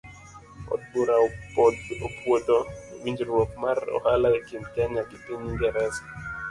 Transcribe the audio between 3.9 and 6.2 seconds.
ohala ekind kenya gi piny ingereza.